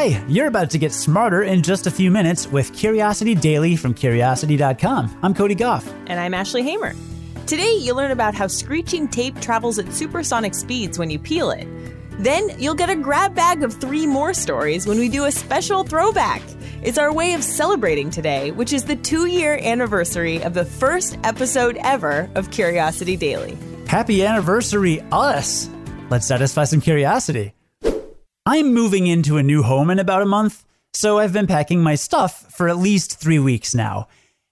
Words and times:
Hi, 0.00 0.24
you're 0.28 0.46
about 0.46 0.70
to 0.70 0.78
get 0.78 0.94
smarter 0.94 1.42
in 1.42 1.62
just 1.62 1.86
a 1.86 1.90
few 1.90 2.10
minutes 2.10 2.46
with 2.46 2.72
Curiosity 2.72 3.34
Daily 3.34 3.76
from 3.76 3.92
Curiosity.com. 3.92 5.18
I'm 5.22 5.34
Cody 5.34 5.54
Goff. 5.54 5.86
And 6.06 6.18
I'm 6.18 6.32
Ashley 6.32 6.62
Hamer. 6.62 6.94
Today, 7.46 7.74
you'll 7.74 7.98
learn 7.98 8.10
about 8.10 8.34
how 8.34 8.46
screeching 8.46 9.08
tape 9.08 9.38
travels 9.42 9.78
at 9.78 9.92
supersonic 9.92 10.54
speeds 10.54 10.98
when 10.98 11.10
you 11.10 11.18
peel 11.18 11.50
it. 11.50 11.68
Then, 12.12 12.48
you'll 12.58 12.76
get 12.76 12.88
a 12.88 12.96
grab 12.96 13.34
bag 13.34 13.62
of 13.62 13.74
three 13.74 14.06
more 14.06 14.32
stories 14.32 14.86
when 14.86 14.98
we 14.98 15.10
do 15.10 15.26
a 15.26 15.30
special 15.30 15.84
throwback. 15.84 16.40
It's 16.82 16.96
our 16.96 17.12
way 17.12 17.34
of 17.34 17.44
celebrating 17.44 18.08
today, 18.08 18.52
which 18.52 18.72
is 18.72 18.84
the 18.84 18.96
two 18.96 19.26
year 19.26 19.58
anniversary 19.62 20.42
of 20.42 20.54
the 20.54 20.64
first 20.64 21.18
episode 21.24 21.76
ever 21.82 22.30
of 22.36 22.50
Curiosity 22.50 23.18
Daily. 23.18 23.58
Happy 23.86 24.24
anniversary, 24.24 25.02
us! 25.12 25.68
Let's 26.08 26.26
satisfy 26.26 26.64
some 26.64 26.80
curiosity. 26.80 27.52
I'm 28.52 28.74
moving 28.74 29.06
into 29.06 29.36
a 29.36 29.44
new 29.44 29.62
home 29.62 29.90
in 29.90 30.00
about 30.00 30.22
a 30.22 30.26
month, 30.26 30.64
so 30.92 31.20
I've 31.20 31.32
been 31.32 31.46
packing 31.46 31.84
my 31.84 31.94
stuff 31.94 32.52
for 32.52 32.68
at 32.68 32.78
least 32.78 33.20
three 33.20 33.38
weeks 33.38 33.76
now. 33.76 34.08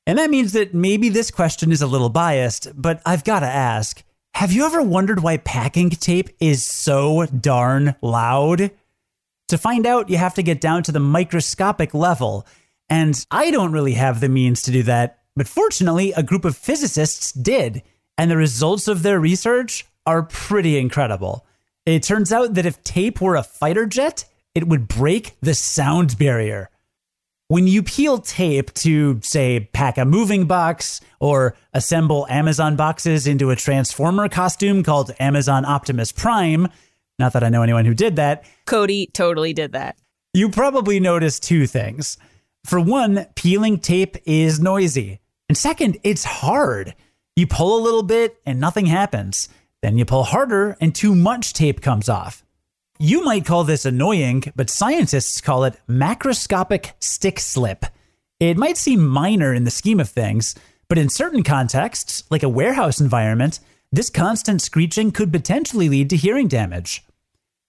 And 0.06 0.20
that 0.20 0.30
means 0.30 0.52
that 0.52 0.72
maybe 0.72 1.08
this 1.08 1.32
question 1.32 1.72
is 1.72 1.82
a 1.82 1.86
little 1.88 2.08
biased, 2.08 2.68
but 2.80 3.02
I've 3.04 3.24
got 3.24 3.40
to 3.40 3.46
ask 3.46 4.04
Have 4.34 4.52
you 4.52 4.64
ever 4.66 4.82
wondered 4.82 5.24
why 5.24 5.38
packing 5.38 5.90
tape 5.90 6.28
is 6.38 6.64
so 6.64 7.26
darn 7.26 7.96
loud? 8.00 8.70
To 9.48 9.58
find 9.58 9.84
out, 9.84 10.08
you 10.08 10.16
have 10.16 10.34
to 10.34 10.44
get 10.44 10.60
down 10.60 10.84
to 10.84 10.92
the 10.92 11.00
microscopic 11.00 11.92
level. 11.92 12.46
And 12.88 13.26
I 13.32 13.50
don't 13.50 13.72
really 13.72 13.94
have 13.94 14.20
the 14.20 14.28
means 14.28 14.62
to 14.62 14.70
do 14.70 14.84
that, 14.84 15.22
but 15.34 15.48
fortunately, 15.48 16.12
a 16.12 16.22
group 16.22 16.44
of 16.44 16.56
physicists 16.56 17.32
did. 17.32 17.82
And 18.16 18.30
the 18.30 18.36
results 18.36 18.86
of 18.86 19.02
their 19.02 19.18
research 19.18 19.86
are 20.06 20.22
pretty 20.22 20.78
incredible. 20.78 21.47
It 21.88 22.02
turns 22.02 22.32
out 22.32 22.52
that 22.52 22.66
if 22.66 22.84
tape 22.84 23.18
were 23.18 23.34
a 23.34 23.42
fighter 23.42 23.86
jet, 23.86 24.26
it 24.54 24.68
would 24.68 24.88
break 24.88 25.36
the 25.40 25.54
sound 25.54 26.18
barrier. 26.18 26.68
When 27.46 27.66
you 27.66 27.82
peel 27.82 28.18
tape 28.18 28.74
to, 28.74 29.20
say, 29.22 29.70
pack 29.72 29.96
a 29.96 30.04
moving 30.04 30.44
box 30.44 31.00
or 31.18 31.56
assemble 31.72 32.26
Amazon 32.28 32.76
boxes 32.76 33.26
into 33.26 33.48
a 33.48 33.56
Transformer 33.56 34.28
costume 34.28 34.82
called 34.82 35.14
Amazon 35.18 35.64
Optimus 35.64 36.12
Prime, 36.12 36.68
not 37.18 37.32
that 37.32 37.42
I 37.42 37.48
know 37.48 37.62
anyone 37.62 37.86
who 37.86 37.94
did 37.94 38.16
that, 38.16 38.44
Cody 38.66 39.06
totally 39.06 39.54
did 39.54 39.72
that. 39.72 39.96
you 40.34 40.50
probably 40.50 41.00
noticed 41.00 41.42
two 41.42 41.66
things. 41.66 42.18
For 42.66 42.78
one, 42.78 43.24
peeling 43.34 43.78
tape 43.78 44.18
is 44.26 44.60
noisy. 44.60 45.20
And 45.48 45.56
second, 45.56 45.96
it's 46.04 46.24
hard. 46.24 46.94
You 47.34 47.46
pull 47.46 47.78
a 47.78 47.82
little 47.82 48.02
bit 48.02 48.38
and 48.44 48.60
nothing 48.60 48.84
happens. 48.84 49.48
Then 49.82 49.98
you 49.98 50.04
pull 50.04 50.24
harder 50.24 50.76
and 50.80 50.94
too 50.94 51.14
much 51.14 51.52
tape 51.52 51.80
comes 51.80 52.08
off. 52.08 52.44
You 52.98 53.24
might 53.24 53.46
call 53.46 53.62
this 53.62 53.84
annoying, 53.84 54.44
but 54.56 54.70
scientists 54.70 55.40
call 55.40 55.64
it 55.64 55.78
macroscopic 55.88 56.92
stick 56.98 57.38
slip. 57.38 57.86
It 58.40 58.56
might 58.56 58.76
seem 58.76 59.06
minor 59.06 59.54
in 59.54 59.64
the 59.64 59.70
scheme 59.70 60.00
of 60.00 60.08
things, 60.08 60.54
but 60.88 60.98
in 60.98 61.08
certain 61.08 61.42
contexts, 61.42 62.24
like 62.30 62.42
a 62.42 62.48
warehouse 62.48 63.00
environment, 63.00 63.60
this 63.92 64.10
constant 64.10 64.62
screeching 64.62 65.12
could 65.12 65.32
potentially 65.32 65.88
lead 65.88 66.10
to 66.10 66.16
hearing 66.16 66.48
damage. 66.48 67.04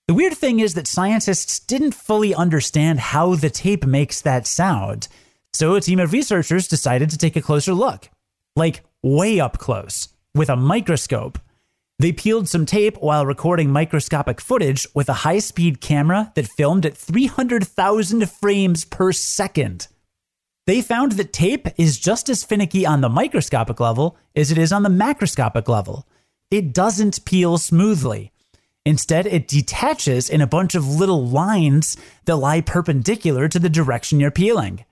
The 0.08 0.14
weird 0.16 0.34
thing 0.34 0.60
is 0.60 0.74
that 0.74 0.88
scientists 0.88 1.60
didn't 1.60 1.94
fully 1.94 2.34
understand 2.34 3.00
how 3.00 3.36
the 3.36 3.52
tape 3.52 3.86
makes 3.86 4.22
that 4.22 4.48
sound, 4.48 5.08
so 5.54 5.76
a 5.76 5.82
team 5.82 6.00
of 6.00 6.12
researchers 6.12 6.68
decided 6.68 7.12
to 7.12 7.18
take 7.18 7.36
a 7.36 7.42
closer 7.42 7.74
look. 7.74 8.10
Like, 8.56 8.82
way 9.04 9.40
up 9.40 9.60
close, 9.60 10.10
with 10.34 10.50
a 10.50 10.56
microscope. 10.56 11.38
They 12.00 12.14
peeled 12.14 12.48
some 12.48 12.66
tape 12.66 12.96
while 13.02 13.26
recording 13.26 13.72
microscopic 13.72 14.40
footage 14.40 14.88
with 14.96 15.10
a 15.10 15.26
high 15.26 15.40
speed 15.40 15.82
camera 15.82 16.32
that 16.36 16.48
filmed 16.48 16.86
at 16.86 16.96
300,000 16.96 18.32
frames 18.32 18.86
per 18.86 19.12
second. 19.12 19.90
They 20.66 20.82
found 20.82 21.14
that 21.14 21.34
tape 21.34 21.68
is 21.78 22.00
just 22.00 22.30
as 22.30 22.46
finicky 22.46 22.86
on 22.86 23.02
the 23.02 23.10
microscopic 23.10 23.82
level 23.82 24.16
as 24.34 24.50
it 24.50 24.58
is 24.58 24.72
on 24.72 24.84
the 24.84 24.90
macroscopic 24.90 25.68
level. 25.68 26.08
It 26.50 26.74
doesn't 26.74 27.26
peel 27.26 27.58
smoothly. 27.58 28.32
Instead, 28.86 29.28
it 29.28 29.50
detaches 29.50 30.30
in 30.30 30.40
a 30.40 30.48
bunch 30.48 30.76
of 30.76 30.88
little 30.88 31.28
lines 31.28 31.98
that 32.26 32.38
lie 32.38 32.62
perpendicular 32.62 33.50
to 33.50 33.60
the 33.60 33.70
direction 33.70 34.22
you're 34.22 34.32
peeling. 34.32 34.86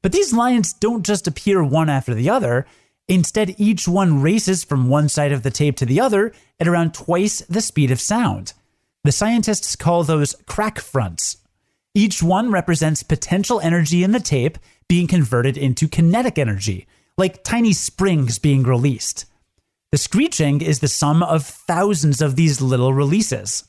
But 0.00 0.12
these 0.12 0.32
lines 0.32 0.72
don't 0.72 1.04
just 1.04 1.26
appear 1.26 1.62
one 1.62 1.90
after 1.90 2.14
the 2.14 2.30
other. 2.30 2.66
Instead, 3.08 3.54
each 3.58 3.86
one 3.86 4.20
races 4.20 4.64
from 4.64 4.88
one 4.88 5.08
side 5.08 5.32
of 5.32 5.42
the 5.42 5.50
tape 5.50 5.76
to 5.76 5.86
the 5.86 6.00
other 6.00 6.32
at 6.58 6.66
around 6.66 6.92
twice 6.92 7.40
the 7.42 7.60
speed 7.60 7.90
of 7.90 8.00
sound. 8.00 8.52
The 9.04 9.12
scientists 9.12 9.76
call 9.76 10.02
those 10.02 10.34
crack 10.46 10.80
fronts. 10.80 11.36
Each 11.94 12.22
one 12.22 12.50
represents 12.50 13.02
potential 13.02 13.60
energy 13.60 14.02
in 14.02 14.10
the 14.10 14.20
tape 14.20 14.58
being 14.88 15.06
converted 15.06 15.56
into 15.56 15.88
kinetic 15.88 16.38
energy, 16.38 16.86
like 17.16 17.44
tiny 17.44 17.72
springs 17.72 18.38
being 18.38 18.64
released. 18.64 19.24
The 19.92 19.98
screeching 19.98 20.60
is 20.60 20.80
the 20.80 20.88
sum 20.88 21.22
of 21.22 21.46
thousands 21.46 22.20
of 22.20 22.34
these 22.34 22.60
little 22.60 22.92
releases. 22.92 23.64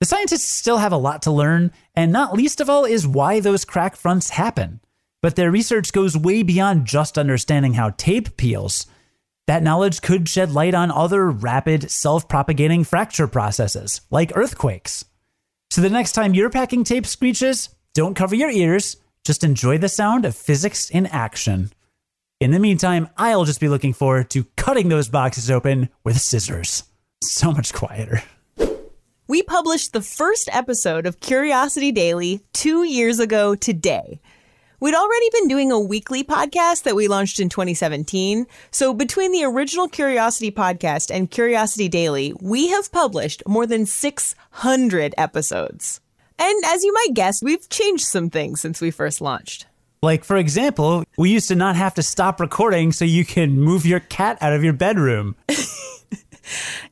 The 0.00 0.06
scientists 0.06 0.44
still 0.44 0.78
have 0.78 0.92
a 0.92 0.96
lot 0.96 1.22
to 1.22 1.30
learn, 1.30 1.72
and 1.94 2.12
not 2.12 2.34
least 2.34 2.60
of 2.60 2.70
all 2.70 2.84
is 2.84 3.06
why 3.06 3.40
those 3.40 3.64
crack 3.64 3.96
fronts 3.96 4.30
happen. 4.30 4.80
But 5.24 5.36
their 5.36 5.50
research 5.50 5.94
goes 5.94 6.18
way 6.18 6.42
beyond 6.42 6.84
just 6.84 7.16
understanding 7.16 7.72
how 7.72 7.94
tape 7.96 8.36
peels. 8.36 8.86
That 9.46 9.62
knowledge 9.62 10.02
could 10.02 10.28
shed 10.28 10.52
light 10.52 10.74
on 10.74 10.90
other 10.90 11.30
rapid, 11.30 11.90
self 11.90 12.28
propagating 12.28 12.84
fracture 12.84 13.26
processes, 13.26 14.02
like 14.10 14.36
earthquakes. 14.36 15.06
So 15.70 15.80
the 15.80 15.88
next 15.88 16.12
time 16.12 16.34
your 16.34 16.50
packing 16.50 16.84
tape 16.84 17.06
screeches, 17.06 17.70
don't 17.94 18.12
cover 18.12 18.34
your 18.34 18.50
ears, 18.50 18.98
just 19.24 19.44
enjoy 19.44 19.78
the 19.78 19.88
sound 19.88 20.26
of 20.26 20.36
physics 20.36 20.90
in 20.90 21.06
action. 21.06 21.72
In 22.38 22.50
the 22.50 22.58
meantime, 22.58 23.08
I'll 23.16 23.46
just 23.46 23.60
be 23.60 23.68
looking 23.70 23.94
forward 23.94 24.28
to 24.32 24.44
cutting 24.58 24.90
those 24.90 25.08
boxes 25.08 25.50
open 25.50 25.88
with 26.04 26.20
scissors. 26.20 26.84
So 27.22 27.50
much 27.50 27.72
quieter. 27.72 28.22
We 29.26 29.42
published 29.42 29.94
the 29.94 30.02
first 30.02 30.50
episode 30.52 31.06
of 31.06 31.20
Curiosity 31.20 31.92
Daily 31.92 32.42
two 32.52 32.82
years 32.82 33.20
ago 33.20 33.54
today. 33.54 34.20
We'd 34.80 34.94
already 34.94 35.30
been 35.32 35.48
doing 35.48 35.70
a 35.70 35.78
weekly 35.78 36.24
podcast 36.24 36.82
that 36.82 36.96
we 36.96 37.08
launched 37.08 37.40
in 37.40 37.48
2017. 37.48 38.46
So 38.70 38.92
between 38.92 39.32
the 39.32 39.44
original 39.44 39.88
Curiosity 39.88 40.50
podcast 40.50 41.14
and 41.14 41.30
Curiosity 41.30 41.88
Daily, 41.88 42.34
we 42.40 42.68
have 42.68 42.92
published 42.92 43.42
more 43.46 43.66
than 43.66 43.86
600 43.86 45.14
episodes. 45.16 46.00
And 46.38 46.64
as 46.66 46.82
you 46.82 46.92
might 46.92 47.14
guess, 47.14 47.42
we've 47.42 47.68
changed 47.68 48.04
some 48.04 48.30
things 48.30 48.60
since 48.60 48.80
we 48.80 48.90
first 48.90 49.20
launched. 49.20 49.66
Like, 50.02 50.24
for 50.24 50.36
example, 50.36 51.04
we 51.16 51.30
used 51.30 51.48
to 51.48 51.54
not 51.54 51.76
have 51.76 51.94
to 51.94 52.02
stop 52.02 52.40
recording 52.40 52.92
so 52.92 53.04
you 53.04 53.24
can 53.24 53.58
move 53.58 53.86
your 53.86 54.00
cat 54.00 54.36
out 54.40 54.52
of 54.52 54.62
your 54.64 54.74
bedroom. 54.74 55.36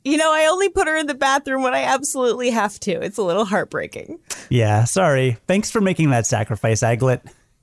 You 0.05 0.17
know, 0.17 0.33
I 0.33 0.47
only 0.47 0.71
put 0.71 0.89
her 0.89 0.97
in 0.97 1.07
the 1.07 1.15
bathroom 1.15 1.63
when 1.63 1.75
I 1.75 1.83
absolutely 1.83 2.51
have 2.51 2.81
to. 2.81 2.91
It's 2.91 3.19
a 3.19 3.23
little 3.23 3.45
heartbreaking. 3.45 4.19
Yeah, 4.49 4.85
sorry. 4.85 5.37
Thanks 5.47 5.71
for 5.71 5.81
making 5.81 6.11
that 6.11 6.27
sacrifice, 6.27 6.83
Aglet. 6.83 7.21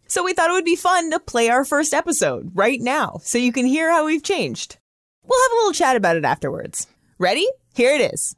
So 0.10 0.24
we 0.24 0.34
thought 0.34 0.50
it 0.50 0.54
would 0.54 0.66
be 0.66 0.76
fun 0.76 1.12
to 1.12 1.20
play 1.20 1.50
our 1.50 1.64
first 1.64 1.94
episode 1.94 2.52
right 2.56 2.82
now 2.82 3.20
so 3.22 3.38
you 3.38 3.54
can 3.54 3.68
hear 3.68 3.92
how 3.92 4.06
we've 4.06 4.24
changed. 4.24 4.78
We'll 5.24 5.40
have 5.40 5.52
a 5.52 5.56
little 5.56 5.74
chat 5.74 5.96
about 5.96 6.18
it 6.18 6.26
afterwards. 6.26 6.88
Ready? 7.20 7.48
Here 7.76 7.94
it 7.94 8.12
is. 8.12 8.36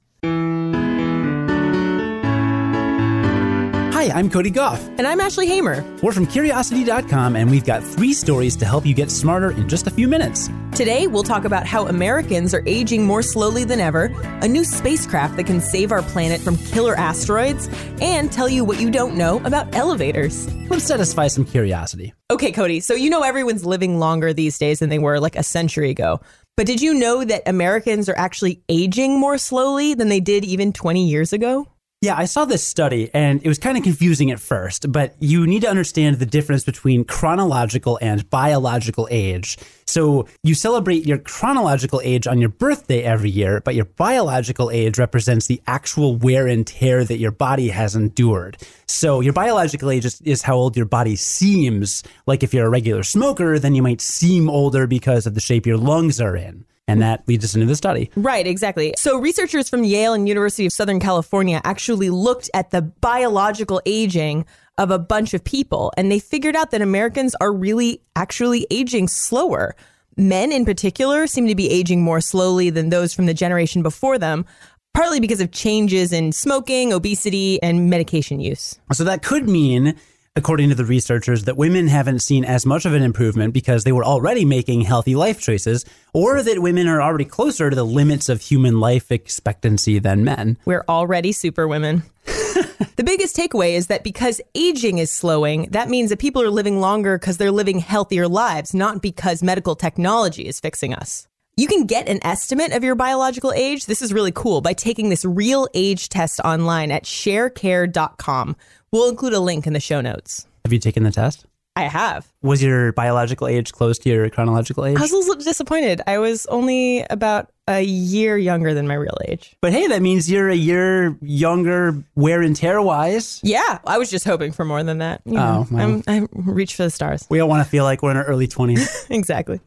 Hi, 4.02 4.10
I'm 4.18 4.32
Cody 4.32 4.50
Goff. 4.50 4.82
And 4.98 5.06
I'm 5.06 5.20
Ashley 5.20 5.46
Hamer. 5.46 5.86
We're 6.02 6.12
from 6.12 6.26
Curiosity.com, 6.26 7.36
and 7.36 7.52
we've 7.52 7.64
got 7.64 7.84
three 7.84 8.14
stories 8.14 8.56
to 8.56 8.66
help 8.66 8.84
you 8.84 8.96
get 8.96 9.12
smarter 9.12 9.52
in 9.52 9.70
just 9.70 9.86
a 9.86 9.92
few 9.92 10.08
minutes. 10.08 10.50
Today, 10.74 11.06
we'll 11.06 11.22
talk 11.22 11.46
about 11.46 11.68
how 11.68 11.86
Americans 11.86 12.56
are 12.56 12.64
aging 12.66 13.06
more 13.06 13.22
slowly 13.22 13.64
than 13.64 13.80
ever, 13.80 14.06
a 14.42 14.48
new 14.48 14.64
spacecraft 14.64 15.36
that 15.38 15.44
can 15.44 15.62
save 15.62 15.92
our 15.92 16.02
planet 16.02 16.42
from 16.42 16.58
killer 16.58 16.96
asteroids, 16.96 17.70
and 18.02 18.32
tell 18.32 18.50
you 18.50 18.66
what 18.66 18.82
you 18.82 18.90
don't 18.90 19.16
know 19.16 19.38
about 19.46 19.76
elevators. 19.76 20.52
Let's 20.68 20.86
satisfy 20.86 21.28
some 21.28 21.46
curiosity. 21.46 22.12
Okay, 22.32 22.52
Cody, 22.52 22.80
so 22.80 22.96
you 22.96 23.12
know 23.12 23.22
everyone's 23.22 23.68
living 23.68 24.00
longer 24.00 24.34
these 24.34 24.58
days 24.58 24.80
than 24.80 24.90
they 24.90 24.98
were 24.98 25.20
like 25.20 25.36
a 25.36 25.44
century 25.44 25.92
ago. 25.92 26.22
But 26.58 26.66
did 26.66 26.82
you 26.82 26.96
know 26.96 27.24
that 27.24 27.44
Americans 27.46 28.10
are 28.10 28.18
actually 28.18 28.64
aging 28.68 29.20
more 29.20 29.38
slowly 29.38 29.94
than 29.94 30.10
they 30.10 30.22
did 30.22 30.44
even 30.44 30.74
20 30.74 31.08
years 31.08 31.34
ago? 31.34 31.68
Yeah, 32.04 32.18
I 32.18 32.26
saw 32.26 32.46
this 32.46 32.66
study 32.66 33.12
and 33.14 33.44
it 33.44 33.48
was 33.48 33.60
kind 33.60 33.78
of 33.78 33.84
confusing 33.84 34.32
at 34.32 34.40
first, 34.40 34.92
but 34.92 35.14
you 35.20 35.46
need 35.46 35.62
to 35.62 35.70
understand 35.70 36.18
the 36.18 36.26
difference 36.26 36.64
between 36.64 37.04
chronological 37.04 38.00
and 38.02 38.28
biological 38.32 39.08
age. 39.12 39.60
So 39.86 40.28
you 40.42 40.56
celebrate 40.56 41.06
your 41.06 41.20
chronological 41.20 42.02
age 42.04 42.26
on 42.26 42.40
your 42.40 42.50
birthday 42.50 43.04
every 43.04 43.30
year, 43.30 43.62
but 43.64 43.76
your 43.76 43.86
biological 43.86 44.72
age 44.72 44.98
represents 44.98 45.46
the 45.46 45.62
actual 45.68 46.16
wear 46.16 46.48
and 46.48 46.66
tear 46.66 47.04
that 47.04 47.20
your 47.20 47.30
body 47.30 47.70
has 47.70 47.96
endured. 47.96 48.58
So 48.88 49.20
your 49.22 49.34
biological 49.34 49.92
age 49.92 50.06
is, 50.06 50.20
is 50.22 50.42
how 50.42 50.56
old 50.56 50.76
your 50.76 50.88
body 50.88 51.16
seems. 51.16 52.02
Like 52.26 52.42
if 52.42 52.52
you're 52.52 52.66
a 52.66 52.72
regular 52.72 53.04
smoker, 53.04 53.60
then 53.60 53.76
you 53.76 53.84
might 53.84 54.02
seem 54.02 54.50
older 54.50 54.88
because 54.88 55.28
of 55.28 55.36
the 55.36 55.40
shape 55.40 55.68
your 55.68 55.78
lungs 55.78 56.20
are 56.20 56.36
in. 56.36 56.66
And 56.92 57.02
that 57.02 57.28
leads 57.28 57.46
us 57.46 57.56
into 57.56 57.68
the 57.68 57.76
study. 57.76 58.10
Right, 58.16 58.46
exactly. 58.46 58.94
So 58.98 59.18
researchers 59.18 59.70
from 59.70 59.84
Yale 59.84 60.14
and 60.14 60.28
University 60.28 60.66
of 60.66 60.74
Southern 60.74 61.00
California 61.00 61.62
actually 61.64 62.10
looked 62.10 62.50
at 62.54 62.72
the 62.72 62.82
biological 62.82 63.82
aging 63.86 64.46
of 64.78 64.92
a 64.92 65.00
bunch 65.00 65.34
of 65.34 65.44
people 65.44 65.92
and 65.96 66.12
they 66.12 66.20
figured 66.20 66.56
out 66.56 66.72
that 66.72 66.82
Americans 66.82 67.36
are 67.40 67.54
really 67.54 68.02
actually 68.16 68.66
aging 68.72 69.08
slower. 69.08 69.76
Men 70.18 70.52
in 70.52 70.66
particular 70.66 71.28
seem 71.28 71.48
to 71.48 71.56
be 71.56 71.70
aging 71.70 72.02
more 72.02 72.20
slowly 72.20 72.70
than 72.70 72.90
those 72.90 73.14
from 73.14 73.26
the 73.26 73.34
generation 73.34 73.82
before 73.82 74.18
them, 74.18 74.46
partly 74.94 75.20
because 75.20 75.40
of 75.40 75.52
changes 75.52 76.12
in 76.12 76.32
smoking, 76.32 76.92
obesity, 76.92 77.62
and 77.64 77.90
medication 77.90 78.40
use. 78.40 78.80
So 78.92 79.04
that 79.04 79.24
could 79.24 79.48
mean 79.48 79.96
according 80.36 80.70
to 80.70 80.76
the 80.76 80.86
researchers, 80.86 81.44
that 81.44 81.58
women 81.58 81.88
haven't 81.88 82.20
seen 82.20 82.46
as 82.46 82.66
much 82.66 82.86
of 82.86 82.94
an 82.94 83.04
improvement 83.04 83.54
because 83.54 83.84
they 83.84 83.92
were 83.92 84.06
already 84.06 84.46
making 84.46 84.82
healthy 84.82 85.16
life 85.16 85.42
choices, 85.42 85.86
or 86.14 86.42
that 86.42 86.62
women 86.62 86.88
are 86.88 87.02
already 87.02 87.26
closer 87.26 87.70
to 87.70 87.76
the 87.76 87.86
limits 87.86 88.30
of 88.30 88.42
human 88.42 88.80
life 88.80 89.12
expectancy 89.12 90.00
than 90.00 90.24
men. 90.24 90.58
We're 90.66 90.86
already 90.88 91.32
super 91.32 91.68
women. 91.68 92.04
the 92.26 93.04
biggest 93.04 93.36
takeaway 93.36 93.74
is 93.74 93.88
that 93.88 94.04
because 94.04 94.40
aging 94.56 95.00
is 95.00 95.12
slowing, 95.12 95.68
that 95.72 95.90
means 95.90 96.10
that 96.10 96.20
people 96.20 96.42
are 96.42 96.50
living 96.50 96.80
longer 96.80 97.18
because 97.18 97.38
they're 97.38 97.52
living 97.52 97.80
healthier 97.80 98.28
lives, 98.28 98.74
not 98.74 99.02
because 99.02 99.44
medical 99.44 99.76
technology 99.76 100.48
is 100.48 100.60
fixing 100.60 100.94
us. 100.94 101.28
You 101.62 101.68
can 101.68 101.86
get 101.86 102.10
an 102.10 102.18
estimate 102.24 102.72
of 102.72 102.84
your 102.84 102.96
biological 102.96 103.54
age. 103.54 103.86
This 103.86 104.02
is 104.02 104.12
really 104.12 104.32
cool 104.32 104.62
by 104.62 104.74
taking 104.74 105.10
this 105.10 105.24
real 105.24 105.68
age 105.76 106.10
test 106.10 106.40
online 106.40 106.90
at 106.90 107.04
sharecare.com. 107.04 108.56
We'll 108.92 109.10
include 109.10 109.34
a 109.34 109.40
link 109.40 109.68
in 109.68 109.74
the 109.74 109.80
show 109.80 110.02
notes. 110.02 110.48
Have 110.66 110.74
you 110.74 110.80
taken 110.80 111.04
the 111.04 111.12
test? 111.12 111.46
I 111.76 111.84
have. 111.84 112.34
Was 112.42 112.64
your 112.64 112.94
biological 112.94 113.48
age 113.48 113.74
close 113.74 114.00
to 114.00 114.10
your 114.10 114.28
chronological 114.32 114.88
age? 114.88 114.98
I 114.98 115.02
was 115.02 115.12
a 115.12 115.18
little 115.18 115.36
disappointed. 115.36 116.02
I 116.08 116.18
was 116.18 116.48
only 116.48 117.06
about 117.12 117.52
a 117.78 117.84
year 117.84 118.38
younger 118.38 118.74
than 118.74 118.88
my 118.88 118.94
real 118.94 119.18
age. 119.28 119.56
But 119.62 119.74
hey, 119.74 119.88
that 119.88 120.02
means 120.02 120.30
you're 120.30 120.50
a 120.50 120.56
year 120.56 121.18
younger 121.22 122.04
wear 122.16 122.42
and 122.42 122.56
tear 122.56 122.82
wise. 122.82 123.40
Yeah, 123.44 123.80
I 123.86 123.98
was 123.98 124.10
just 124.12 124.26
hoping 124.26 124.52
for 124.52 124.66
more 124.66 124.84
than 124.84 125.00
that. 125.00 125.22
You 125.26 125.34
know, 125.34 125.66
Oh, 125.66 125.68
well. 125.72 125.84
I'm, 125.84 126.04
I 126.08 126.28
reach 126.34 126.76
for 126.76 126.84
the 126.84 126.90
stars. 126.92 127.26
We 127.30 127.40
all 127.40 127.50
want 127.50 127.64
to 127.64 127.70
feel 127.70 127.84
like 127.84 128.02
we're 128.04 128.12
in 128.12 128.18
our 128.18 128.26
early 128.26 128.48
20s. 128.48 129.08
exactly. 129.10 129.60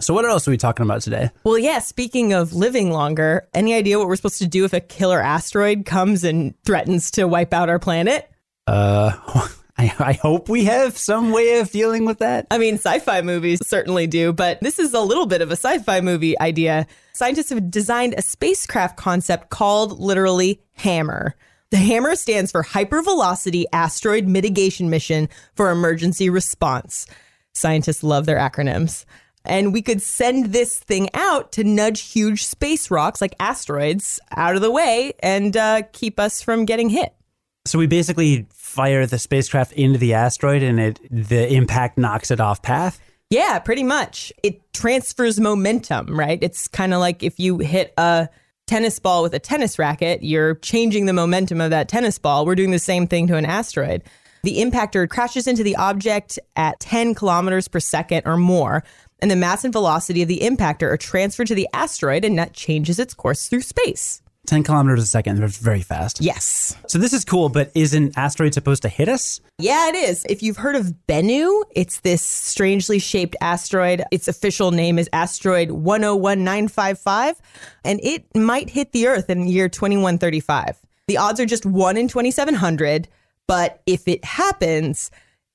so, 0.00 0.12
what 0.14 0.24
else 0.24 0.46
are 0.46 0.50
we 0.50 0.56
talking 0.56 0.84
about 0.84 1.02
today? 1.02 1.30
Well, 1.44 1.58
yeah, 1.58 1.78
speaking 1.78 2.32
of 2.32 2.52
living 2.52 2.90
longer, 2.90 3.48
any 3.54 3.74
idea 3.74 3.98
what 3.98 4.08
we're 4.08 4.16
supposed 4.16 4.38
to 4.38 4.46
do 4.46 4.64
if 4.64 4.72
a 4.72 4.80
killer 4.80 5.20
asteroid 5.20 5.86
comes 5.86 6.24
and 6.24 6.54
threatens 6.64 7.10
to 7.12 7.26
wipe 7.26 7.52
out 7.52 7.68
our 7.68 7.78
planet? 7.78 8.30
Uh, 8.66 9.12
I, 9.82 9.94
I 9.98 10.12
hope 10.12 10.48
we 10.48 10.64
have 10.66 10.96
some 10.96 11.32
way 11.32 11.58
of 11.58 11.70
dealing 11.70 12.04
with 12.04 12.18
that. 12.18 12.46
I 12.50 12.58
mean, 12.58 12.74
sci 12.74 13.00
fi 13.00 13.22
movies 13.22 13.66
certainly 13.66 14.06
do, 14.06 14.32
but 14.32 14.60
this 14.60 14.78
is 14.78 14.94
a 14.94 15.00
little 15.00 15.26
bit 15.26 15.42
of 15.42 15.50
a 15.50 15.56
sci 15.56 15.78
fi 15.78 16.00
movie 16.00 16.38
idea. 16.38 16.86
Scientists 17.14 17.50
have 17.50 17.70
designed 17.70 18.14
a 18.16 18.22
spacecraft 18.22 18.96
concept 18.96 19.50
called 19.50 19.98
literally 19.98 20.62
HAMMER. 20.74 21.34
The 21.70 21.78
HAMMER 21.78 22.16
stands 22.16 22.52
for 22.52 22.62
Hypervelocity 22.62 23.64
Asteroid 23.72 24.26
Mitigation 24.26 24.88
Mission 24.88 25.28
for 25.54 25.70
Emergency 25.70 26.30
Response. 26.30 27.06
Scientists 27.52 28.02
love 28.02 28.26
their 28.26 28.38
acronyms. 28.38 29.04
And 29.44 29.72
we 29.72 29.82
could 29.82 30.00
send 30.00 30.52
this 30.52 30.78
thing 30.78 31.08
out 31.14 31.50
to 31.52 31.64
nudge 31.64 32.02
huge 32.02 32.46
space 32.46 32.90
rocks 32.90 33.20
like 33.20 33.34
asteroids 33.40 34.20
out 34.36 34.54
of 34.54 34.62
the 34.62 34.70
way 34.70 35.14
and 35.20 35.56
uh, 35.56 35.82
keep 35.92 36.20
us 36.20 36.40
from 36.40 36.66
getting 36.66 36.88
hit. 36.90 37.12
So, 37.64 37.78
we 37.78 37.86
basically 37.86 38.46
fire 38.50 39.06
the 39.06 39.18
spacecraft 39.18 39.72
into 39.72 39.98
the 39.98 40.14
asteroid 40.14 40.62
and 40.62 40.80
it 40.80 41.00
the 41.10 41.52
impact 41.52 41.98
knocks 41.98 42.30
it 42.30 42.40
off 42.40 42.62
path. 42.62 43.00
Yeah, 43.30 43.58
pretty 43.60 43.82
much. 43.82 44.32
It 44.42 44.72
transfers 44.74 45.40
momentum, 45.40 46.18
right? 46.18 46.38
It's 46.42 46.68
kind 46.68 46.92
of 46.92 47.00
like 47.00 47.22
if 47.22 47.40
you 47.40 47.58
hit 47.58 47.94
a 47.96 48.28
tennis 48.66 48.98
ball 48.98 49.22
with 49.22 49.34
a 49.34 49.38
tennis 49.38 49.78
racket, 49.78 50.22
you're 50.22 50.56
changing 50.56 51.06
the 51.06 51.12
momentum 51.12 51.60
of 51.60 51.70
that 51.70 51.88
tennis 51.88 52.18
ball. 52.18 52.44
We're 52.44 52.54
doing 52.54 52.72
the 52.72 52.78
same 52.78 53.06
thing 53.06 53.26
to 53.28 53.36
an 53.36 53.46
asteroid. 53.46 54.02
The 54.42 54.58
impactor 54.58 55.08
crashes 55.08 55.46
into 55.46 55.62
the 55.62 55.76
object 55.76 56.38
at 56.56 56.80
10 56.80 57.14
kilometers 57.14 57.68
per 57.68 57.80
second 57.80 58.22
or 58.26 58.36
more, 58.36 58.82
and 59.20 59.30
the 59.30 59.36
mass 59.36 59.64
and 59.64 59.72
velocity 59.72 60.22
of 60.22 60.28
the 60.28 60.40
impactor 60.40 60.90
are 60.90 60.96
transferred 60.96 61.46
to 61.46 61.54
the 61.54 61.68
asteroid, 61.72 62.24
and 62.24 62.38
that 62.38 62.52
changes 62.52 62.98
its 62.98 63.14
course 63.14 63.48
through 63.48 63.60
space. 63.60 64.20
10 64.52 64.64
kilometers 64.64 65.02
a 65.02 65.06
second. 65.06 65.40
That's 65.40 65.56
very 65.56 65.80
fast. 65.80 66.20
Yes. 66.20 66.76
So, 66.86 66.98
this 66.98 67.14
is 67.14 67.24
cool, 67.24 67.48
but 67.48 67.72
is 67.74 67.94
an 67.94 68.12
asteroid 68.16 68.52
supposed 68.52 68.82
to 68.82 68.90
hit 68.90 69.08
us? 69.08 69.40
Yeah, 69.58 69.88
it 69.88 69.94
is. 69.94 70.26
If 70.28 70.42
you've 70.42 70.58
heard 70.58 70.76
of 70.76 70.92
Bennu, 71.08 71.62
it's 71.74 72.00
this 72.00 72.20
strangely 72.20 72.98
shaped 72.98 73.34
asteroid. 73.40 74.04
Its 74.10 74.28
official 74.28 74.70
name 74.70 74.98
is 74.98 75.08
asteroid 75.14 75.70
101955, 75.70 77.40
and 77.82 77.98
it 78.02 78.26
might 78.36 78.68
hit 78.68 78.92
the 78.92 79.06
Earth 79.06 79.30
in 79.30 79.48
year 79.48 79.70
2135. 79.70 80.78
The 81.08 81.16
odds 81.16 81.40
are 81.40 81.46
just 81.46 81.64
1 81.64 81.96
in 81.96 82.08
2700, 82.08 83.08
but 83.48 83.80
if 83.86 84.06
it 84.06 84.22
happens, 84.22 85.10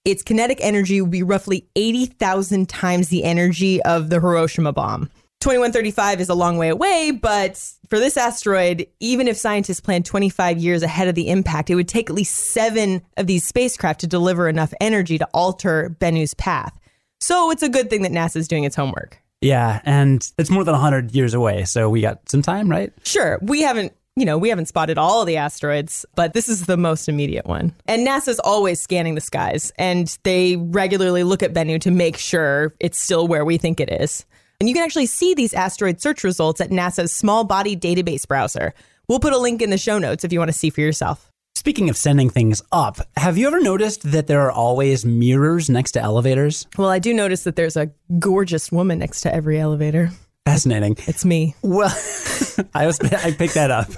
its 0.05 0.23
kinetic 0.23 0.57
energy 0.59 1.01
will 1.01 1.09
be 1.09 1.21
roughly 1.21 1.67
80,000 1.75 2.67
times 2.67 3.09
the 3.09 3.25
energy 3.25 3.79
of 3.83 4.09
the 4.09 4.19
Hiroshima 4.19 4.73
bomb. 4.73 5.11
2135 5.39 6.19
is 6.19 6.29
a 6.29 6.33
long 6.33 6.57
way 6.57 6.69
away, 6.69 7.11
but 7.11 7.63
for 7.89 7.99
this 7.99 8.17
asteroid, 8.17 8.87
even 8.99 9.27
if 9.27 9.37
scientists 9.37 9.79
plan 9.79 10.03
25 10.03 10.57
years 10.57 10.81
ahead 10.81 11.07
of 11.07 11.15
the 11.15 11.29
impact, 11.29 11.69
it 11.69 11.75
would 11.75 11.87
take 11.87 12.09
at 12.09 12.15
least 12.15 12.35
seven 12.35 13.03
of 13.17 13.27
these 13.27 13.45
spacecraft 13.45 13.99
to 14.01 14.07
deliver 14.07 14.49
enough 14.49 14.73
energy 14.81 15.17
to 15.17 15.27
alter 15.33 15.95
Bennu's 16.01 16.33
path. 16.33 16.77
So 17.19 17.51
it's 17.51 17.63
a 17.63 17.69
good 17.69 17.89
thing 17.89 18.01
that 18.01 18.11
NASA's 18.11 18.47
doing 18.47 18.63
its 18.63 18.75
homework. 18.75 19.21
Yeah, 19.41 19.81
and 19.85 20.27
it's 20.39 20.49
more 20.49 20.63
than 20.63 20.73
100 20.73 21.13
years 21.13 21.35
away, 21.35 21.65
so 21.65 21.89
we 21.89 22.01
got 22.01 22.27
some 22.27 22.41
time, 22.41 22.69
right? 22.69 22.91
Sure, 23.03 23.37
we 23.43 23.61
haven't, 23.61 23.93
you 24.15 24.25
know, 24.25 24.39
we 24.39 24.49
haven't 24.49 24.65
spotted 24.65 24.97
all 24.97 25.21
of 25.21 25.27
the 25.27 25.37
asteroids, 25.37 26.03
but 26.15 26.33
this 26.33 26.49
is 26.49 26.65
the 26.65 26.77
most 26.77 27.07
immediate 27.07 27.45
one. 27.45 27.73
And 27.87 28.05
NASA's 28.05 28.39
always 28.39 28.79
scanning 28.79 29.13
the 29.13 29.21
skies, 29.21 29.71
and 29.77 30.17
they 30.23 30.55
regularly 30.55 31.23
look 31.23 31.43
at 31.43 31.53
Bennu 31.53 31.79
to 31.81 31.91
make 31.91 32.17
sure 32.17 32.73
it's 32.79 32.99
still 32.99 33.27
where 33.27 33.45
we 33.45 33.59
think 33.59 33.79
it 33.79 33.91
is. 34.01 34.25
And 34.59 34.67
you 34.67 34.73
can 34.73 34.83
actually 34.83 35.05
see 35.05 35.35
these 35.35 35.53
asteroid 35.53 36.01
search 36.01 36.23
results 36.23 36.59
at 36.61 36.71
NASA's 36.71 37.13
small 37.13 37.43
body 37.43 37.77
database 37.77 38.27
browser. 38.27 38.73
We'll 39.07 39.19
put 39.19 39.33
a 39.33 39.37
link 39.37 39.61
in 39.61 39.69
the 39.69 39.77
show 39.77 39.99
notes 39.99 40.23
if 40.23 40.33
you 40.33 40.39
want 40.39 40.49
to 40.49 40.57
see 40.57 40.71
for 40.71 40.81
yourself. 40.81 41.31
Speaking 41.53 41.89
of 41.89 41.97
sending 41.97 42.29
things 42.29 42.61
up, 42.71 42.97
have 43.17 43.37
you 43.37 43.45
ever 43.47 43.59
noticed 43.59 44.11
that 44.11 44.25
there 44.25 44.41
are 44.41 44.51
always 44.51 45.05
mirrors 45.05 45.69
next 45.69 45.91
to 45.91 46.01
elevators? 46.01 46.65
Well, 46.77 46.89
I 46.89 46.97
do 46.97 47.13
notice 47.13 47.43
that 47.43 47.55
there's 47.55 47.77
a 47.77 47.91
gorgeous 48.17 48.71
woman 48.71 48.99
next 48.99 49.21
to 49.21 49.33
every 49.33 49.59
elevator. 49.59 50.09
Fascinating. 50.45 50.97
It's 51.05 51.25
me. 51.25 51.55
Well, 51.61 51.89
I 52.73 52.87
was 52.87 52.99
I 52.99 53.31
picked 53.33 53.55
that 53.55 53.69
up. 53.69 53.89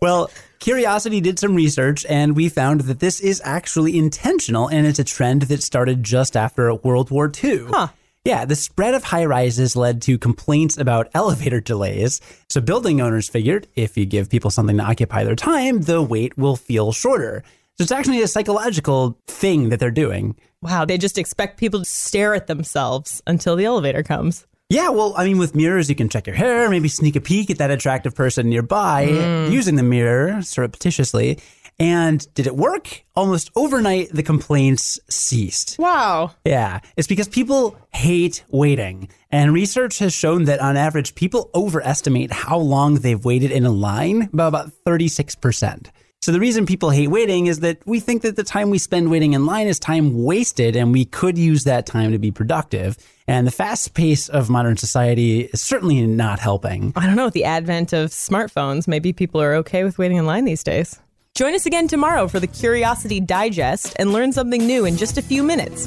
well, 0.00 0.30
Curiosity 0.60 1.20
did 1.20 1.38
some 1.38 1.54
research 1.54 2.06
and 2.08 2.34
we 2.34 2.48
found 2.48 2.82
that 2.82 3.00
this 3.00 3.20
is 3.20 3.42
actually 3.44 3.98
intentional 3.98 4.68
and 4.68 4.86
it's 4.86 4.98
a 4.98 5.04
trend 5.04 5.42
that 5.42 5.62
started 5.62 6.02
just 6.02 6.36
after 6.36 6.72
World 6.74 7.10
War 7.10 7.30
II. 7.42 7.66
Huh. 7.68 7.88
Yeah, 8.26 8.44
the 8.44 8.56
spread 8.56 8.94
of 8.94 9.04
high 9.04 9.24
rises 9.24 9.76
led 9.76 10.02
to 10.02 10.18
complaints 10.18 10.76
about 10.76 11.08
elevator 11.14 11.60
delays. 11.60 12.20
So 12.48 12.60
building 12.60 13.00
owners 13.00 13.28
figured 13.28 13.68
if 13.76 13.96
you 13.96 14.04
give 14.04 14.28
people 14.28 14.50
something 14.50 14.76
to 14.78 14.82
occupy 14.82 15.22
their 15.22 15.36
time, 15.36 15.82
the 15.82 16.02
wait 16.02 16.36
will 16.36 16.56
feel 16.56 16.90
shorter. 16.90 17.44
So 17.78 17.82
it's 17.82 17.92
actually 17.92 18.20
a 18.22 18.26
psychological 18.26 19.16
thing 19.28 19.68
that 19.68 19.78
they're 19.78 19.92
doing. 19.92 20.34
Wow, 20.60 20.84
they 20.84 20.98
just 20.98 21.18
expect 21.18 21.60
people 21.60 21.78
to 21.78 21.86
stare 21.86 22.34
at 22.34 22.48
themselves 22.48 23.22
until 23.28 23.54
the 23.54 23.64
elevator 23.64 24.02
comes. 24.02 24.44
Yeah, 24.70 24.88
well, 24.88 25.14
I 25.16 25.24
mean, 25.24 25.38
with 25.38 25.54
mirrors, 25.54 25.88
you 25.88 25.94
can 25.94 26.08
check 26.08 26.26
your 26.26 26.34
hair, 26.34 26.68
maybe 26.68 26.88
sneak 26.88 27.14
a 27.14 27.20
peek 27.20 27.48
at 27.52 27.58
that 27.58 27.70
attractive 27.70 28.16
person 28.16 28.48
nearby 28.48 29.06
hmm. 29.06 29.52
using 29.52 29.76
the 29.76 29.84
mirror 29.84 30.42
surreptitiously. 30.42 31.38
And 31.78 32.26
did 32.34 32.46
it 32.46 32.56
work? 32.56 33.04
Almost 33.14 33.50
overnight, 33.54 34.10
the 34.10 34.22
complaints 34.22 34.98
ceased. 35.10 35.76
Wow. 35.78 36.32
Yeah, 36.44 36.80
it's 36.96 37.08
because 37.08 37.28
people 37.28 37.76
hate 37.92 38.44
waiting. 38.48 39.10
And 39.30 39.52
research 39.52 39.98
has 39.98 40.14
shown 40.14 40.44
that 40.44 40.60
on 40.60 40.76
average, 40.76 41.14
people 41.14 41.50
overestimate 41.54 42.32
how 42.32 42.58
long 42.58 42.96
they've 42.96 43.22
waited 43.22 43.50
in 43.50 43.66
a 43.66 43.70
line 43.70 44.30
by 44.32 44.46
about 44.46 44.70
36%. 44.86 45.90
So 46.22 46.32
the 46.32 46.40
reason 46.40 46.66
people 46.66 46.90
hate 46.90 47.08
waiting 47.08 47.46
is 47.46 47.60
that 47.60 47.86
we 47.86 48.00
think 48.00 48.22
that 48.22 48.36
the 48.36 48.42
time 48.42 48.70
we 48.70 48.78
spend 48.78 49.10
waiting 49.10 49.34
in 49.34 49.46
line 49.46 49.66
is 49.66 49.78
time 49.78 50.24
wasted 50.24 50.74
and 50.74 50.92
we 50.92 51.04
could 51.04 51.36
use 51.36 51.64
that 51.64 51.86
time 51.86 52.10
to 52.12 52.18
be 52.18 52.30
productive. 52.30 52.96
And 53.28 53.46
the 53.46 53.52
fast 53.52 53.94
pace 53.94 54.28
of 54.28 54.48
modern 54.48 54.76
society 54.76 55.42
is 55.42 55.60
certainly 55.60 56.04
not 56.06 56.38
helping. 56.40 56.92
I 56.96 57.06
don't 57.06 57.16
know, 57.16 57.26
with 57.26 57.34
the 57.34 57.44
advent 57.44 57.92
of 57.92 58.10
smartphones, 58.10 58.88
maybe 58.88 59.12
people 59.12 59.42
are 59.42 59.54
okay 59.56 59.84
with 59.84 59.98
waiting 59.98 60.16
in 60.16 60.26
line 60.26 60.46
these 60.46 60.64
days. 60.64 61.00
Join 61.36 61.54
us 61.54 61.66
again 61.66 61.86
tomorrow 61.86 62.28
for 62.28 62.40
the 62.40 62.46
Curiosity 62.46 63.20
Digest 63.20 63.94
and 63.98 64.10
learn 64.10 64.32
something 64.32 64.66
new 64.66 64.86
in 64.86 64.96
just 64.96 65.18
a 65.18 65.22
few 65.22 65.42
minutes. 65.42 65.86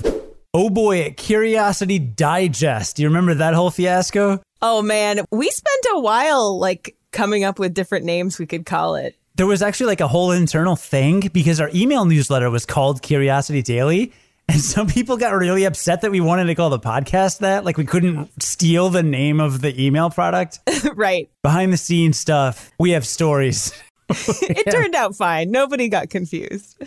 Oh 0.54 0.70
boy, 0.70 1.12
Curiosity 1.18 1.98
Digest. 1.98 2.96
Do 2.96 3.02
you 3.02 3.08
remember 3.08 3.34
that 3.34 3.56
whole 3.56 3.72
fiasco? 3.72 4.44
Oh 4.62 4.84
man, 4.84 5.22
we 5.32 5.50
spent 5.50 5.86
a 5.94 6.00
while 6.02 6.60
like 6.60 6.96
coming 7.12 7.46
up 7.46 7.58
with 7.58 7.74
different 7.74 8.06
names 8.06 8.38
we 8.38 8.46
could 8.46 8.68
call 8.68 8.94
it. 8.94 9.16
There 9.38 9.48
was 9.48 9.64
actually 9.64 9.88
like 9.88 10.02
a 10.02 10.08
whole 10.08 10.30
internal 10.30 10.76
thing 10.76 11.32
because 11.34 11.60
our 11.60 11.72
email 11.74 12.06
newsletter 12.06 12.52
was 12.52 12.68
called 12.68 13.02
Curiosity 13.02 13.64
Daily. 13.64 14.14
And 14.50 14.62
some 14.62 14.86
people 14.86 15.18
got 15.18 15.34
really 15.34 15.64
upset 15.64 16.02
that 16.02 16.12
we 16.12 16.20
wanted 16.20 16.46
to 16.46 16.56
call 16.56 16.70
the 16.70 16.80
podcast 16.80 17.40
that. 17.40 17.66
Like 17.66 17.78
we 17.78 17.86
couldn't 17.86 18.30
steal 18.42 18.90
the 18.90 19.04
name 19.04 19.40
of 19.40 19.62
the 19.62 19.84
email 19.84 20.12
product. 20.12 20.60
right. 20.96 21.28
Behind 21.42 21.74
the 21.74 21.78
scenes 21.78 22.20
stuff, 22.20 22.72
we 22.80 22.92
have 22.92 23.06
stories. 23.06 23.74
It 24.42 24.72
turned 24.72 24.96
out 24.96 25.16
fine. 25.16 25.52
Nobody 25.52 25.88
got 25.90 26.10
confused. 26.10 26.82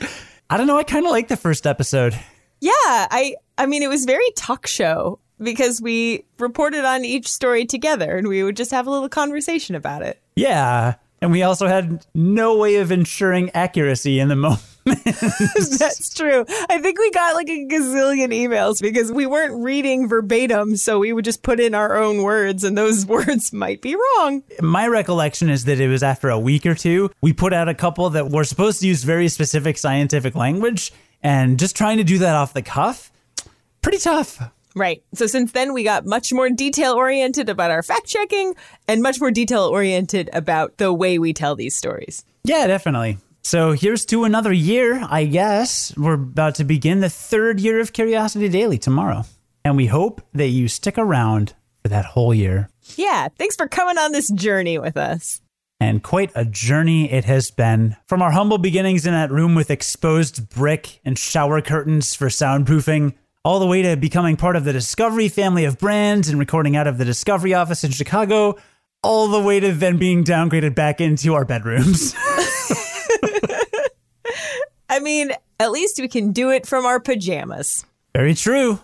I 0.51 0.57
don't 0.57 0.67
know. 0.67 0.77
I 0.77 0.85
kind 0.85 1.07
of 1.07 1.13
like 1.13 1.29
the 1.29 1.37
first 1.37 1.67
episode. 1.67 2.15
Yeah, 2.61 2.71
I 2.83 3.37
I 3.59 3.67
mean 3.67 3.83
it 3.83 3.89
was 3.89 4.05
very 4.05 4.31
talk 4.37 4.67
show 4.67 5.19
because 5.41 5.81
we 5.81 6.25
reported 6.39 6.85
on 6.85 7.05
each 7.05 7.31
story 7.31 7.65
together 7.67 8.17
and 8.17 8.29
we 8.29 8.43
would 8.43 8.57
just 8.57 8.71
have 8.71 8.87
a 8.87 8.91
little 8.91 9.09
conversation 9.09 9.75
about 9.75 10.03
it. 10.03 10.21
Yeah. 10.37 10.95
And 11.21 11.31
we 11.31 11.43
also 11.43 11.67
had 11.69 12.05
no 12.15 12.57
way 12.57 12.77
of 12.77 12.91
ensuring 12.91 13.51
accuracy 13.55 14.19
in 14.19 14.29
the 14.29 14.37
moment. 14.47 14.63
That's 14.85 16.13
true. 16.15 16.45
I 16.69 16.79
think 16.79 16.99
we 16.99 17.11
got 17.13 17.35
like 17.35 17.49
a 17.49 17.67
gazillion 17.67 18.33
emails 18.33 18.81
because 18.81 19.13
we 19.13 19.27
weren't 19.27 19.63
reading 19.63 20.09
verbatim, 20.09 20.77
so 20.77 20.99
we 20.99 21.13
would 21.13 21.25
just 21.25 21.43
put 21.43 21.61
in 21.61 21.75
our 21.75 21.97
own 21.97 22.23
words 22.23 22.65
and 22.65 22.77
those 22.77 23.07
words 23.13 23.53
might 23.53 23.81
be 23.81 23.95
wrong. 23.95 24.43
My 24.61 24.89
recollection 24.89 25.51
is 25.51 25.65
that 25.67 25.81
it 25.81 25.89
was 25.89 26.03
after 26.03 26.31
a 26.31 26.39
week 26.39 26.67
or 26.67 26.75
two, 26.75 27.11
we 27.21 27.33
put 27.33 27.53
out 27.53 27.69
a 27.69 27.75
couple 27.75 28.11
that 28.11 28.31
were 28.31 28.45
supposed 28.45 28.81
to 28.81 28.89
use 28.89 29.05
very 29.05 29.29
specific 29.29 29.79
scientific 29.79 30.35
language 30.35 30.93
and 31.23 31.59
just 31.59 31.77
trying 31.77 31.99
to 31.99 32.05
do 32.05 32.19
that 32.19 32.35
off 32.35 32.53
the 32.53 32.63
cuff, 32.63 33.13
pretty 33.83 33.99
tough. 33.99 34.41
Right. 34.75 35.05
So 35.15 35.27
since 35.27 35.53
then, 35.53 35.75
we 35.75 35.85
got 35.85 36.07
much 36.07 36.33
more 36.33 36.49
detail 36.49 36.95
oriented 36.95 37.49
about 37.49 37.71
our 37.71 37.83
fact 37.83 38.07
checking 38.07 38.55
and 38.89 39.03
much 39.03 39.21
more 39.21 39.31
detail 39.31 39.65
oriented 39.65 40.31
about 40.33 40.79
the 40.79 40.93
way 40.93 41.19
we 41.19 41.33
tell 41.33 41.55
these 41.55 41.77
stories. 41.77 42.25
Yeah, 42.45 42.67
definitely. 42.67 43.19
So 43.43 43.73
here's 43.73 44.07
to 44.07 44.25
another 44.25 44.53
year, 44.53 45.05
I 45.11 45.25
guess. 45.25 45.93
We're 45.97 46.15
about 46.15 46.55
to 46.57 46.65
begin 46.65 47.01
the 47.01 47.11
third 47.11 47.59
year 47.59 47.81
of 47.81 47.93
Curiosity 47.93 48.49
Daily 48.49 48.79
tomorrow. 48.79 49.25
And 49.65 49.77
we 49.77 49.87
hope 49.87 50.23
that 50.33 50.49
you 50.49 50.69
stick 50.69 50.97
around 50.97 51.55
for 51.83 51.89
that 51.89 52.05
whole 52.05 52.33
year. 52.33 52.69
Yeah. 52.97 53.29
Thanks 53.37 53.57
for 53.57 53.67
coming 53.67 53.99
on 53.99 54.13
this 54.13 54.31
journey 54.31 54.79
with 54.79 54.97
us. 54.97 55.41
And 55.81 56.05
quite 56.05 56.31
a 56.37 56.45
journey 56.45 57.11
it 57.11 57.25
has 57.25 57.51
been. 57.51 57.97
From 58.07 58.23
our 58.23 58.31
humble 58.31 58.59
beginnings 58.59 59.05
in 59.05 59.13
that 59.13 59.33
room 59.33 59.57
with 59.57 59.71
exposed 59.71 60.49
brick 60.49 61.01
and 61.05 61.19
shower 61.19 61.61
curtains 61.61 62.15
for 62.15 62.29
soundproofing 62.29 63.15
all 63.45 63.59
the 63.59 63.67
way 63.67 63.83
to 63.83 63.97
becoming 63.97 64.37
part 64.37 64.55
of 64.55 64.63
the 64.63 64.73
Discovery 64.73 65.29
family 65.29 65.65
of 65.65 65.79
brands 65.79 66.29
and 66.29 66.39
recording 66.39 66.77
out 66.77 66.87
of 66.87 66.99
the 66.99 67.05
Discovery 67.05 67.55
office 67.55 67.83
in 67.83 67.91
Chicago, 67.91 68.57
all 69.03 69.27
the 69.27 69.41
way 69.41 69.59
to 69.59 69.73
then 69.73 69.99
being 69.99 70.23
downgraded 70.23 70.77
back 70.77 71.01
into 71.01 71.35
our 71.35 71.45
bedrooms. 71.45 72.15
I 74.93 75.01
mean, 75.01 75.33
at 75.59 75.73
least 75.73 75.99
we 76.01 76.09
can 76.09 76.33
do 76.33 76.51
it 76.51 76.67
from 76.67 76.87
our 76.87 77.01
pajamas. 77.01 77.85
Very 78.15 78.35
true. 78.35 78.79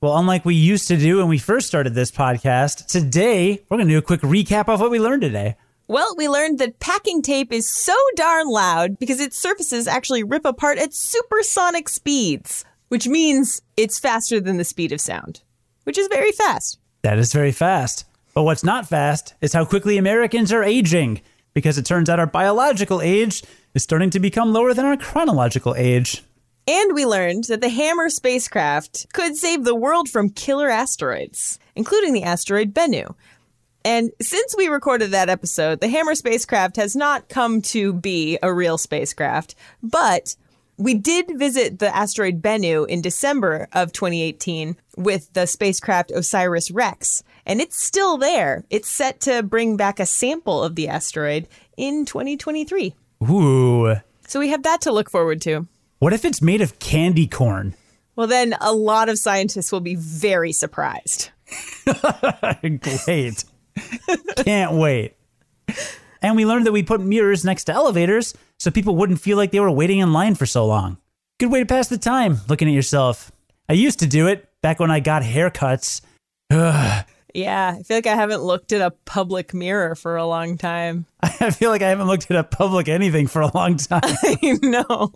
Well, 0.00 0.18
unlike 0.18 0.44
we 0.44 0.54
used 0.54 0.88
to 0.88 0.96
do 0.96 1.18
when 1.18 1.28
we 1.28 1.38
first 1.38 1.66
started 1.66 1.94
this 1.94 2.10
podcast, 2.10 2.88
today 2.88 3.62
we're 3.70 3.76
going 3.78 3.88
to 3.88 3.94
do 3.94 3.98
a 3.98 4.02
quick 4.02 4.20
recap 4.20 4.68
of 4.68 4.80
what 4.80 4.90
we 4.90 4.98
learned 4.98 5.22
today. 5.22 5.56
Well, 5.88 6.14
we 6.18 6.28
learned 6.28 6.58
that 6.58 6.80
packing 6.80 7.22
tape 7.22 7.52
is 7.52 7.70
so 7.70 7.94
darn 8.16 8.48
loud 8.48 8.98
because 8.98 9.20
its 9.20 9.38
surfaces 9.38 9.86
actually 9.86 10.24
rip 10.24 10.44
apart 10.44 10.78
at 10.78 10.92
supersonic 10.92 11.88
speeds 11.88 12.64
which 12.88 13.08
means 13.08 13.62
it's 13.76 13.98
faster 13.98 14.40
than 14.40 14.58
the 14.58 14.64
speed 14.64 14.92
of 14.92 15.00
sound, 15.00 15.42
which 15.84 15.98
is 15.98 16.08
very 16.08 16.32
fast. 16.32 16.78
That 17.02 17.18
is 17.18 17.32
very 17.32 17.52
fast. 17.52 18.04
But 18.34 18.42
what's 18.42 18.64
not 18.64 18.88
fast 18.88 19.34
is 19.40 19.52
how 19.52 19.64
quickly 19.64 19.96
Americans 19.98 20.52
are 20.52 20.62
aging, 20.62 21.20
because 21.54 21.78
it 21.78 21.86
turns 21.86 22.08
out 22.08 22.20
our 22.20 22.26
biological 22.26 23.00
age 23.00 23.42
is 23.76 23.82
starting 23.82 24.10
to 24.10 24.18
become 24.18 24.52
lower 24.52 24.72
than 24.72 24.86
our 24.86 24.96
chronological 24.96 25.74
age. 25.76 26.22
And 26.66 26.94
we 26.94 27.06
learned 27.06 27.44
that 27.44 27.60
the 27.60 27.68
Hammer 27.68 28.08
spacecraft 28.08 29.12
could 29.12 29.36
save 29.36 29.64
the 29.64 29.74
world 29.74 30.08
from 30.08 30.30
killer 30.30 30.68
asteroids, 30.68 31.60
including 31.76 32.12
the 32.12 32.24
asteroid 32.24 32.74
Bennu. 32.74 33.14
And 33.84 34.10
since 34.20 34.56
we 34.56 34.66
recorded 34.66 35.12
that 35.12 35.28
episode, 35.28 35.80
the 35.80 35.88
Hammer 35.88 36.16
spacecraft 36.16 36.74
has 36.76 36.96
not 36.96 37.28
come 37.28 37.62
to 37.62 37.92
be 37.92 38.36
a 38.42 38.52
real 38.52 38.78
spacecraft, 38.78 39.54
but 39.80 40.34
we 40.76 40.94
did 40.94 41.38
visit 41.38 41.78
the 41.78 41.94
asteroid 41.94 42.42
Bennu 42.42 42.88
in 42.88 43.00
December 43.00 43.68
of 43.72 43.92
2018 43.92 44.76
with 44.96 45.32
the 45.34 45.46
spacecraft 45.46 46.10
OSIRIS 46.10 46.72
REx, 46.72 47.22
and 47.46 47.60
it's 47.60 47.80
still 47.80 48.18
there. 48.18 48.64
It's 48.70 48.88
set 48.88 49.20
to 49.20 49.42
bring 49.42 49.76
back 49.76 50.00
a 50.00 50.06
sample 50.06 50.64
of 50.64 50.74
the 50.74 50.88
asteroid 50.88 51.46
in 51.76 52.06
2023. 52.06 52.94
Ooh. 53.22 53.96
So 54.26 54.40
we 54.40 54.48
have 54.50 54.62
that 54.64 54.82
to 54.82 54.92
look 54.92 55.10
forward 55.10 55.40
to. 55.42 55.66
What 55.98 56.12
if 56.12 56.24
it's 56.24 56.42
made 56.42 56.60
of 56.60 56.78
candy 56.78 57.26
corn? 57.26 57.74
Well, 58.16 58.26
then 58.26 58.54
a 58.60 58.72
lot 58.72 59.08
of 59.08 59.18
scientists 59.18 59.70
will 59.72 59.80
be 59.80 59.94
very 59.94 60.52
surprised. 60.52 61.30
Great. 62.60 63.44
Can't 64.38 64.72
wait. 64.72 65.16
And 66.22 66.36
we 66.36 66.46
learned 66.46 66.66
that 66.66 66.72
we 66.72 66.82
put 66.82 67.00
mirrors 67.00 67.44
next 67.44 67.64
to 67.64 67.72
elevators 67.72 68.34
so 68.58 68.70
people 68.70 68.96
wouldn't 68.96 69.20
feel 69.20 69.36
like 69.36 69.52
they 69.52 69.60
were 69.60 69.70
waiting 69.70 69.98
in 69.98 70.12
line 70.12 70.34
for 70.34 70.46
so 70.46 70.66
long. 70.66 70.96
Good 71.38 71.52
way 71.52 71.60
to 71.60 71.66
pass 71.66 71.88
the 71.88 71.98
time, 71.98 72.38
looking 72.48 72.68
at 72.68 72.74
yourself. 72.74 73.30
I 73.68 73.74
used 73.74 73.98
to 73.98 74.06
do 74.06 74.26
it 74.26 74.48
back 74.62 74.80
when 74.80 74.90
I 74.90 75.00
got 75.00 75.22
haircuts. 75.22 76.00
Ugh. 76.50 77.04
Yeah, 77.36 77.76
I 77.78 77.82
feel 77.82 77.98
like 77.98 78.06
I 78.06 78.14
haven't 78.14 78.42
looked 78.42 78.72
at 78.72 78.80
a 78.80 78.90
public 78.90 79.52
mirror 79.52 79.94
for 79.94 80.16
a 80.16 80.26
long 80.26 80.56
time. 80.56 81.04
I 81.22 81.50
feel 81.50 81.68
like 81.68 81.82
I 81.82 81.90
haven't 81.90 82.06
looked 82.06 82.30
at 82.30 82.36
a 82.38 82.42
public 82.42 82.88
anything 82.88 83.26
for 83.26 83.42
a 83.42 83.50
long 83.54 83.76
time. 83.76 84.00
I 84.04 84.58
know. 84.62 85.12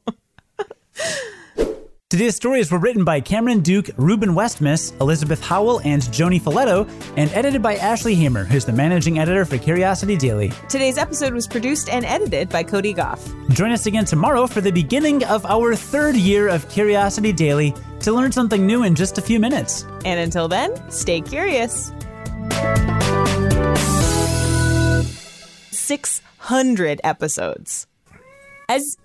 Today's 2.11 2.37
stories 2.37 2.71
were 2.71 2.79
written 2.79 3.05
by 3.05 3.21
Cameron 3.21 3.61
Duke, 3.61 3.89
Reuben 3.97 4.31
Westmaas, 4.31 4.93
Elizabeth 5.01 5.43
Howell, 5.43 5.81
and 5.83 6.13
Joanie 6.13 6.41
Faletto, 6.41 6.87
and 7.17 7.31
edited 7.31 7.63
by 7.63 7.77
Ashley 7.77 8.15
Hamer, 8.17 8.45
who's 8.45 8.67
the 8.67 8.73
managing 8.73 9.19
editor 9.19 9.47
for 9.47 9.57
Curiosity 9.57 10.17
Daily. 10.17 10.53
Today's 10.69 10.99
episode 10.99 11.33
was 11.33 11.47
produced 11.47 11.89
and 11.89 12.05
edited 12.05 12.51
by 12.51 12.65
Cody 12.65 12.93
Goff. 12.93 13.33
Join 13.49 13.71
us 13.71 13.87
again 13.87 14.05
tomorrow 14.05 14.47
for 14.47 14.61
the 14.61 14.73
beginning 14.73 15.25
of 15.25 15.47
our 15.47 15.75
third 15.75 16.17
year 16.17 16.49
of 16.49 16.69
Curiosity 16.69 17.33
Daily 17.33 17.75
to 18.01 18.13
learn 18.13 18.33
something 18.33 18.67
new 18.67 18.83
in 18.83 18.95
just 18.95 19.17
a 19.17 19.23
few 19.23 19.41
minutes. 19.41 19.87
And 20.05 20.21
until 20.21 20.49
then, 20.49 20.91
stay 20.91 21.23
curious. 21.23 21.93
600 25.91 27.01
episodes. 27.03 27.89
As 28.69 28.97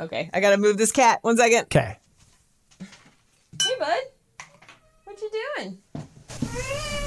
Okay, 0.00 0.28
I 0.34 0.40
gotta 0.40 0.56
move 0.56 0.76
this 0.76 0.90
cat. 0.90 1.20
One 1.22 1.36
second. 1.36 1.66
Okay. 1.66 1.98
Hey, 2.80 3.76
bud. 3.78 4.02
What 5.04 5.22
you 5.22 5.30
doing? 5.56 7.03